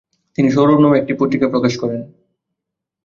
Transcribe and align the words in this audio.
তিনি 0.37 0.49
সৌরভ 0.51 0.77
নামক 0.79 0.97
একটি 0.97 1.13
পত্রিকা 1.19 1.47
প্রকাশ 1.47 1.73
করেন। 1.81 2.01